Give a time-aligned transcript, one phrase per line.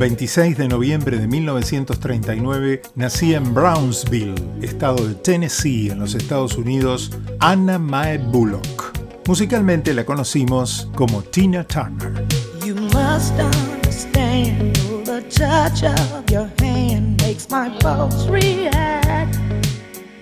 [0.00, 7.10] 26 de noviembre de 1939 nacía en Brownsville, estado de Tennessee, en los Estados Unidos,
[7.38, 8.98] Anna Mae Bullock.
[9.26, 12.24] Musicalmente la conocimos como Tina Turner.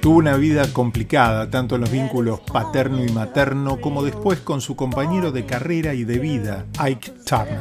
[0.00, 4.74] Tuvo una vida complicada, tanto en los vínculos paterno y materno, como después con su
[4.74, 7.60] compañero de carrera y de vida, Ike Turner.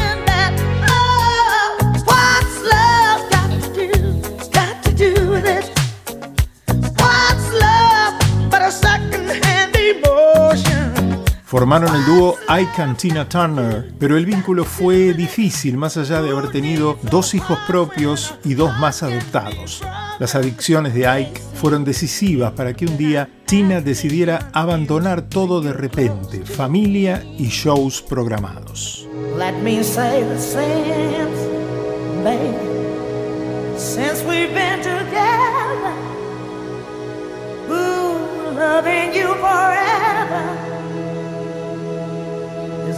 [11.51, 16.29] Formaron el dúo Ike and Tina Turner, pero el vínculo fue difícil más allá de
[16.29, 19.83] haber tenido dos hijos propios y dos más adoptados.
[20.17, 25.73] Las adicciones de Ike fueron decisivas para que un día Tina decidiera abandonar todo de
[25.73, 29.09] repente, familia y shows programados.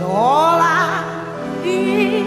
[0.02, 1.03] All I
[1.63, 2.23] need.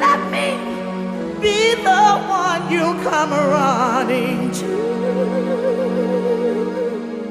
[0.00, 0.56] Let me
[1.40, 4.80] be the one you come running to.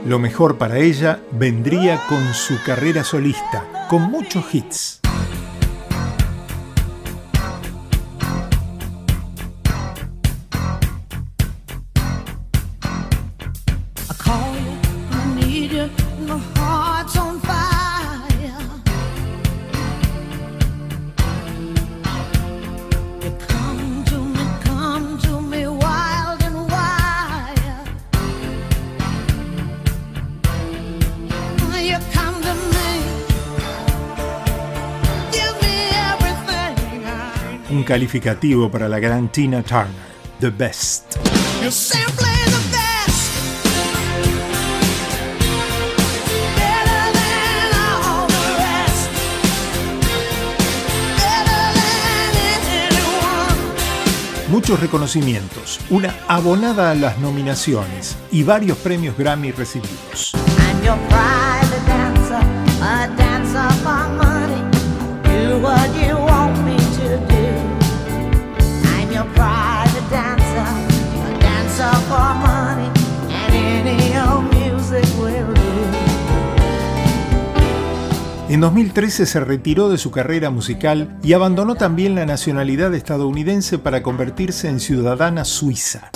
[0.05, 4.99] Lo mejor para ella vendría con su carrera solista, con muchos hits.
[37.89, 39.89] Calificativo para la gran Tina Turner,
[40.39, 41.17] The Best.
[54.69, 60.35] Muchos reconocimientos, una abonada a las nominaciones y varios premios Grammy recibidos.
[78.49, 84.01] En 2013 se retiró de su carrera musical y abandonó también la nacionalidad estadounidense para
[84.01, 86.09] convertirse en ciudadana suiza.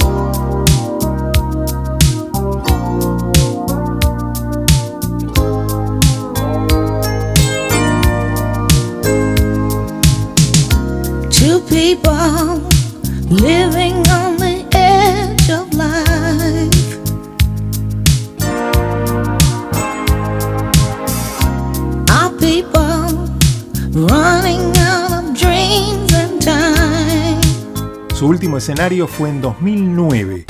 [28.23, 30.45] Su último escenario fue en 2009.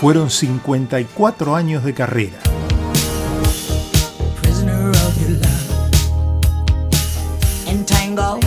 [0.00, 2.49] Fueron 54 años de carrera.
[8.14, 8.40] the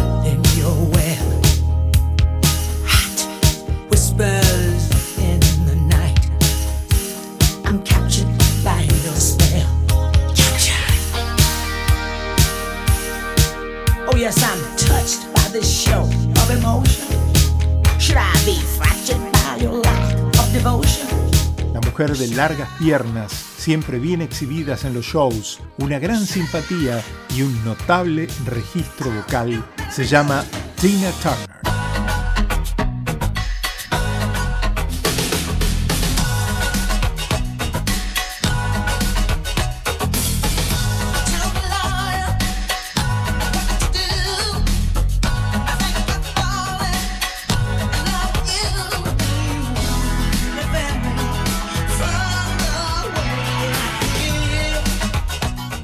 [14.05, 17.08] Oh yes, I'm touched by this show of emotion.
[17.99, 18.59] Should I be
[19.41, 21.08] by your lack of devotion?
[21.73, 23.53] Mujer de largas piernas.
[23.64, 27.02] Siempre bien exhibidas en los shows, una gran simpatía
[27.34, 30.44] y un notable registro vocal, se llama
[30.82, 31.53] Tina Turner.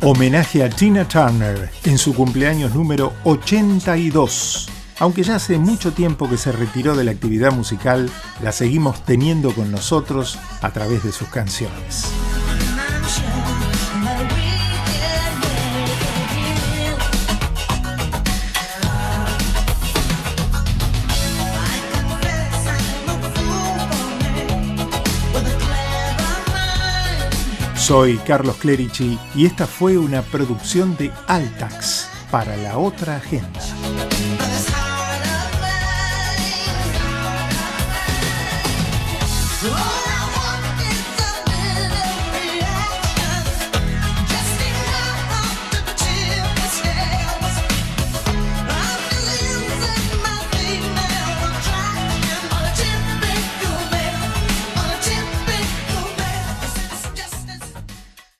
[0.01, 4.69] Homenaje a Tina Turner en su cumpleaños número 82.
[4.99, 8.09] Aunque ya hace mucho tiempo que se retiró de la actividad musical,
[8.41, 12.05] la seguimos teniendo con nosotros a través de sus canciones.
[27.89, 33.59] Soy Carlos Clerici y esta fue una producción de Altax para la otra agenda.